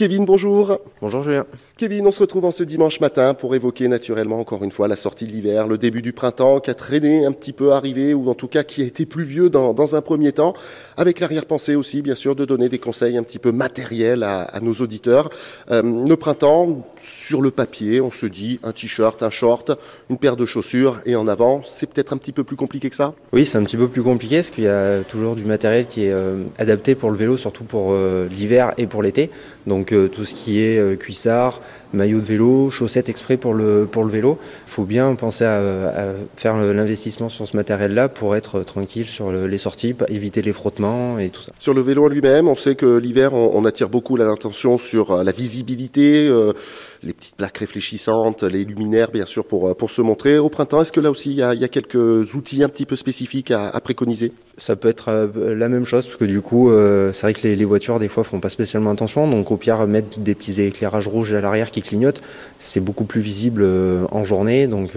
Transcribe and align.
Kevin, 0.00 0.24
bonjour. 0.24 0.78
Bonjour 1.02 1.22
Julien. 1.22 1.44
Kevin, 1.76 2.06
on 2.06 2.10
se 2.10 2.20
retrouve 2.20 2.46
en 2.46 2.50
ce 2.50 2.62
dimanche 2.62 3.00
matin 3.00 3.34
pour 3.34 3.54
évoquer 3.54 3.86
naturellement 3.86 4.40
encore 4.40 4.64
une 4.64 4.70
fois 4.70 4.88
la 4.88 4.96
sortie 4.96 5.26
de 5.26 5.32
l'hiver, 5.32 5.66
le 5.66 5.76
début 5.76 6.00
du 6.00 6.14
printemps 6.14 6.58
qui 6.60 6.70
a 6.70 6.74
traîné 6.74 7.26
un 7.26 7.32
petit 7.32 7.52
peu 7.52 7.72
arrivé 7.72 8.14
ou 8.14 8.30
en 8.30 8.34
tout 8.34 8.48
cas 8.48 8.62
qui 8.62 8.80
a 8.80 8.86
été 8.86 9.04
pluvieux 9.04 9.50
dans, 9.50 9.74
dans 9.74 9.96
un 9.96 10.00
premier 10.00 10.32
temps, 10.32 10.54
avec 10.96 11.20
l'arrière-pensée 11.20 11.74
aussi 11.74 12.00
bien 12.00 12.14
sûr 12.14 12.34
de 12.34 12.46
donner 12.46 12.70
des 12.70 12.78
conseils 12.78 13.18
un 13.18 13.22
petit 13.22 13.38
peu 13.38 13.52
matériels 13.52 14.22
à, 14.22 14.40
à 14.40 14.60
nos 14.60 14.72
auditeurs. 14.72 15.28
Euh, 15.70 15.82
le 15.82 16.16
printemps, 16.16 16.82
sur 16.96 17.42
le 17.42 17.50
papier, 17.50 18.00
on 18.00 18.10
se 18.10 18.24
dit 18.24 18.58
un 18.62 18.72
t-shirt, 18.72 19.22
un 19.22 19.28
short, 19.28 19.72
une 20.08 20.16
paire 20.16 20.36
de 20.36 20.46
chaussures 20.46 20.98
et 21.04 21.14
en 21.14 21.28
avant, 21.28 21.60
c'est 21.66 21.90
peut-être 21.90 22.14
un 22.14 22.16
petit 22.16 22.32
peu 22.32 22.42
plus 22.42 22.56
compliqué 22.56 22.88
que 22.88 22.96
ça? 22.96 23.12
Oui, 23.34 23.44
c'est 23.44 23.58
un 23.58 23.64
petit 23.64 23.76
peu 23.76 23.88
plus 23.88 24.02
compliqué 24.02 24.36
parce 24.36 24.48
qu'il 24.48 24.64
y 24.64 24.68
a 24.68 25.02
toujours 25.02 25.36
du 25.36 25.44
matériel 25.44 25.86
qui 25.86 26.06
est 26.06 26.10
euh, 26.10 26.44
adapté 26.58 26.94
pour 26.94 27.10
le 27.10 27.18
vélo, 27.18 27.36
surtout 27.36 27.64
pour 27.64 27.88
euh, 27.90 28.28
l'hiver 28.30 28.72
et 28.78 28.86
pour 28.86 29.02
l'été. 29.02 29.28
Donc 29.66 29.89
euh, 29.92 30.08
tout 30.08 30.24
ce 30.24 30.34
qui 30.34 30.60
est 30.60 30.78
euh, 30.78 30.96
cuissard, 30.96 31.60
maillot 31.92 32.20
de 32.20 32.24
vélo, 32.24 32.70
chaussettes 32.70 33.08
exprès 33.08 33.36
pour 33.36 33.54
le, 33.54 33.88
pour 33.90 34.04
le 34.04 34.10
vélo. 34.10 34.38
Il 34.66 34.70
faut 34.70 34.84
bien 34.84 35.14
penser 35.14 35.44
à, 35.44 35.60
faire 36.36 36.56
l'investissement 36.56 37.28
sur 37.28 37.46
ce 37.46 37.56
matériel-là 37.56 38.08
pour 38.08 38.36
être 38.36 38.62
tranquille 38.62 39.06
sur 39.06 39.32
le, 39.32 39.46
les 39.46 39.58
sorties, 39.58 39.94
éviter 40.08 40.42
les 40.42 40.52
frottements 40.52 41.18
et 41.18 41.30
tout 41.30 41.42
ça. 41.42 41.52
Sur 41.58 41.74
le 41.74 41.80
vélo 41.80 42.04
en 42.04 42.08
lui-même, 42.08 42.48
on 42.48 42.54
sait 42.54 42.74
que 42.74 42.96
l'hiver, 42.96 43.34
on, 43.34 43.64
attire 43.64 43.88
beaucoup 43.88 44.16
l'attention 44.16 44.78
sur 44.78 45.10
euh, 45.10 45.24
la 45.24 45.32
visibilité, 45.32 46.28
euh, 46.28 46.52
les 47.02 47.12
petites 47.12 47.36
plaques 47.36 47.58
réfléchissantes, 47.58 48.42
les 48.42 48.64
luminaires, 48.64 49.10
bien 49.10 49.26
sûr, 49.26 49.44
pour, 49.44 49.76
pour 49.76 49.90
se 49.90 50.02
montrer. 50.02 50.38
Au 50.38 50.48
printemps, 50.48 50.82
est-ce 50.82 50.92
que 50.92 51.00
là 51.00 51.10
aussi, 51.10 51.30
il 51.30 51.36
y, 51.36 51.42
a, 51.42 51.68
quelques 51.68 52.34
outils 52.34 52.62
un 52.62 52.68
petit 52.68 52.86
peu 52.86 52.96
spécifiques 52.96 53.50
à 53.50 53.80
préconiser? 53.80 54.32
Ça 54.60 54.76
peut 54.76 54.88
être 54.88 55.08
euh, 55.08 55.54
la 55.54 55.70
même 55.70 55.86
chose, 55.86 56.04
parce 56.04 56.18
que 56.18 56.26
du 56.26 56.42
coup, 56.42 56.70
euh, 56.70 57.14
c'est 57.14 57.22
vrai 57.22 57.32
que 57.32 57.48
les, 57.48 57.56
les, 57.56 57.64
voitures, 57.64 57.98
des 57.98 58.08
fois, 58.08 58.24
font 58.24 58.40
pas 58.40 58.50
spécialement 58.50 58.90
attention. 58.90 59.26
Donc, 59.26 59.50
au 59.50 59.56
pire, 59.56 59.86
mettre 59.86 60.18
des 60.18 60.34
petits 60.34 60.60
éclairages 60.60 61.08
rouges 61.08 61.32
à 61.32 61.40
l'arrière 61.40 61.70
qui 61.70 61.80
clignotent, 61.80 62.20
c'est 62.58 62.80
beaucoup 62.80 63.04
plus 63.04 63.22
visible 63.22 63.62
euh, 63.64 64.04
en 64.10 64.22
journée. 64.22 64.66
Donc, 64.66 64.90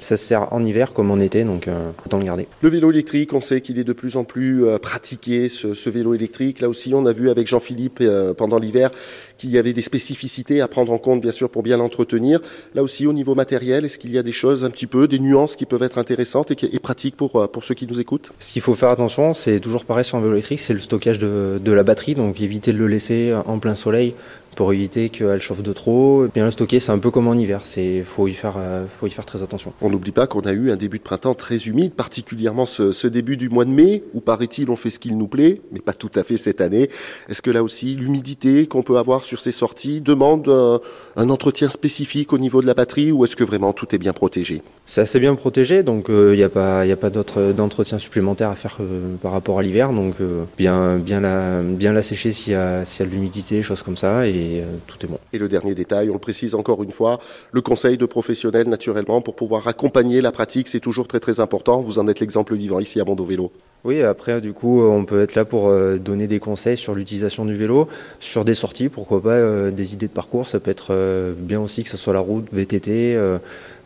ça 0.00 0.18
se 0.18 0.24
sert 0.24 0.52
en 0.52 0.62
hiver 0.62 0.92
comme 0.92 1.10
en 1.10 1.18
été, 1.18 1.44
donc 1.44 1.66
autant 2.04 2.18
le 2.18 2.24
garder. 2.24 2.46
Le 2.60 2.68
vélo 2.68 2.90
électrique, 2.90 3.32
on 3.32 3.40
sait 3.40 3.62
qu'il 3.62 3.78
est 3.78 3.84
de 3.84 3.94
plus 3.94 4.18
en 4.18 4.24
plus 4.24 4.64
pratiqué, 4.82 5.48
ce, 5.48 5.72
ce, 5.72 5.88
vélo 5.88 6.12
électrique. 6.12 6.60
Là 6.60 6.68
aussi, 6.68 6.92
on 6.92 7.06
a 7.06 7.12
vu 7.12 7.30
avec 7.30 7.46
Jean-Philippe 7.46 8.02
pendant 8.36 8.58
l'hiver 8.58 8.90
qu'il 9.38 9.50
y 9.50 9.58
avait 9.58 9.72
des 9.72 9.82
spécificités 9.82 10.60
à 10.60 10.68
prendre 10.68 10.92
en 10.92 10.98
compte, 10.98 11.22
bien 11.22 11.32
sûr, 11.32 11.48
pour 11.48 11.62
bien 11.62 11.78
l'entretenir. 11.78 12.40
Là 12.74 12.82
aussi, 12.82 13.06
au 13.06 13.14
niveau 13.14 13.34
matériel, 13.34 13.86
est-ce 13.86 13.98
qu'il 13.98 14.12
y 14.12 14.18
a 14.18 14.22
des 14.22 14.32
choses 14.32 14.64
un 14.64 14.70
petit 14.70 14.86
peu, 14.86 15.08
des 15.08 15.18
nuances 15.18 15.56
qui 15.56 15.64
peuvent 15.64 15.82
être 15.82 15.96
intéressantes 15.96 16.50
et, 16.50 16.74
et 16.74 16.78
pratiques 16.78 17.16
pour, 17.16 17.50
pour 17.50 17.64
ceux 17.64 17.74
qui 17.74 17.86
nous 17.86 17.98
écoutent? 17.98 18.32
Ce 18.38 18.52
qu'il 18.52 18.62
faut 18.62 18.74
faire 18.74 18.90
attention, 18.90 19.05
c'est 19.34 19.60
toujours 19.60 19.84
pareil 19.84 20.04
sur 20.04 20.18
un 20.18 20.20
vélo 20.20 20.32
électrique, 20.34 20.60
c'est 20.60 20.72
le 20.72 20.78
stockage 20.78 21.18
de, 21.18 21.60
de 21.62 21.72
la 21.72 21.82
batterie, 21.82 22.14
donc 22.14 22.40
éviter 22.40 22.72
de 22.72 22.78
le 22.78 22.86
laisser 22.86 23.34
en 23.46 23.58
plein 23.58 23.74
soleil 23.74 24.14
pour 24.56 24.72
éviter 24.72 25.10
qu'elle 25.10 25.40
chauffe 25.40 25.62
de 25.62 25.72
trop. 25.72 26.26
Bien 26.34 26.46
le 26.46 26.50
stocker, 26.50 26.80
c'est 26.80 26.90
un 26.90 26.98
peu 26.98 27.10
comme 27.10 27.28
en 27.28 27.34
hiver, 27.34 27.60
il 27.76 28.04
faut, 28.04 28.26
y 28.26 28.32
faire, 28.32 28.54
euh, 28.56 28.86
faut 28.98 29.06
y 29.06 29.10
faire 29.10 29.26
très 29.26 29.42
attention. 29.42 29.72
On 29.82 29.90
n'oublie 29.90 30.12
pas 30.12 30.26
qu'on 30.26 30.40
a 30.40 30.52
eu 30.52 30.70
un 30.72 30.76
début 30.76 30.98
de 30.98 31.02
printemps 31.02 31.34
très 31.34 31.68
humide, 31.68 31.92
particulièrement 31.92 32.64
ce, 32.66 32.90
ce 32.90 33.06
début 33.06 33.36
du 33.36 33.50
mois 33.50 33.66
de 33.66 33.70
mai, 33.70 34.02
où 34.14 34.20
paraît-il 34.20 34.70
on 34.70 34.76
fait 34.76 34.90
ce 34.90 34.98
qu'il 34.98 35.18
nous 35.18 35.28
plaît, 35.28 35.60
mais 35.72 35.80
pas 35.80 35.92
tout 35.92 36.10
à 36.16 36.24
fait 36.24 36.38
cette 36.38 36.60
année. 36.60 36.88
Est-ce 37.28 37.42
que 37.42 37.50
là 37.50 37.62
aussi, 37.62 37.94
l'humidité 37.94 38.66
qu'on 38.66 38.82
peut 38.82 38.96
avoir 38.96 39.24
sur 39.24 39.40
ces 39.40 39.52
sorties 39.52 40.00
demande 40.00 40.48
un, 40.48 40.80
un, 41.16 41.28
entretien 41.28 41.68
spécifique 41.68 42.32
au 42.32 42.38
niveau 42.38 42.62
de 42.62 42.66
la 42.66 42.74
batterie, 42.74 43.12
ou 43.12 43.24
est-ce 43.24 43.36
que 43.36 43.44
vraiment 43.44 43.74
tout 43.74 43.94
est 43.94 43.98
bien 43.98 44.14
protégé? 44.14 44.62
C'est 44.86 45.02
assez 45.02 45.20
bien 45.20 45.34
protégé, 45.34 45.82
donc 45.82 46.06
il 46.08 46.14
euh, 46.14 46.34
n'y 46.34 46.42
a 46.42 46.48
pas, 46.48 46.86
y 46.86 46.92
a 46.92 46.96
pas 46.96 47.10
d'entretien 47.10 47.98
supplémentaire 47.98 48.50
à 48.50 48.54
faire 48.54 48.78
euh, 48.80 49.16
par 49.20 49.32
rapport 49.32 49.58
à 49.58 49.62
l'hiver, 49.62 49.92
donc 49.92 50.14
euh, 50.20 50.44
bien, 50.56 50.96
bien, 50.96 51.20
la, 51.20 51.60
bien 51.60 51.92
la 51.92 52.02
sécher 52.02 52.32
s'il 52.32 52.52
y 52.54 52.56
a, 52.56 52.82
y 52.82 53.02
a 53.02 53.04
de 53.04 53.10
l'humidité, 53.10 53.62
choses 53.62 53.82
comme 53.82 53.96
ça, 53.98 54.26
et 54.26 54.45
et 54.46 54.60
euh, 54.60 54.66
tout 54.86 54.96
est 55.04 55.08
bon. 55.08 55.18
Et 55.32 55.38
le 55.38 55.48
dernier 55.48 55.74
détail, 55.74 56.10
on 56.10 56.14
le 56.14 56.18
précise 56.18 56.54
encore 56.54 56.82
une 56.82 56.92
fois, 56.92 57.20
le 57.52 57.60
conseil 57.60 57.96
de 57.96 58.06
professionnels 58.06 58.68
naturellement 58.68 59.20
pour 59.20 59.34
pouvoir 59.34 59.66
accompagner 59.68 60.20
la 60.20 60.32
pratique, 60.32 60.68
c'est 60.68 60.80
toujours 60.80 61.08
très 61.08 61.20
très 61.20 61.40
important. 61.40 61.80
Vous 61.80 61.98
en 61.98 62.08
êtes 62.08 62.20
l'exemple 62.20 62.54
vivant 62.54 62.80
ici 62.80 63.00
à 63.00 63.04
Mondo 63.04 63.24
Vélo. 63.24 63.52
Oui, 63.84 64.02
après, 64.02 64.40
du 64.40 64.52
coup, 64.52 64.82
on 64.82 65.04
peut 65.04 65.22
être 65.22 65.34
là 65.34 65.44
pour 65.44 65.68
euh, 65.68 65.98
donner 65.98 66.26
des 66.26 66.40
conseils 66.40 66.76
sur 66.76 66.94
l'utilisation 66.94 67.44
du 67.44 67.56
vélo, 67.56 67.88
sur 68.20 68.44
des 68.44 68.54
sorties, 68.54 68.88
pourquoi 68.88 69.22
pas, 69.22 69.30
euh, 69.30 69.70
des 69.70 69.94
idées 69.94 70.08
de 70.08 70.12
parcours. 70.12 70.48
Ça 70.48 70.60
peut 70.60 70.70
être 70.70 71.34
bien 71.38 71.60
aussi 71.60 71.82
que 71.84 71.88
ce 71.88 71.96
soit 71.96 72.12
la 72.12 72.20
route, 72.20 72.46
VTT. 72.52 73.18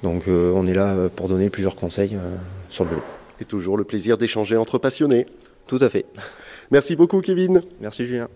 Donc, 0.02 0.24
on 0.28 0.66
est 0.66 0.74
là 0.74 0.94
pour 1.14 1.28
donner 1.28 1.50
plusieurs 1.50 1.76
conseils 1.76 2.16
sur 2.70 2.84
le 2.84 2.90
vélo. 2.90 3.02
Et 3.40 3.44
toujours 3.44 3.76
le 3.76 3.84
plaisir 3.84 4.16
d'échanger 4.16 4.56
entre 4.56 4.78
passionnés. 4.78 5.26
Tout 5.66 5.78
à 5.80 5.88
fait. 5.88 6.04
Merci 6.70 6.96
beaucoup, 6.96 7.20
Kevin. 7.20 7.62
Merci, 7.80 8.04
Julien. 8.04 8.28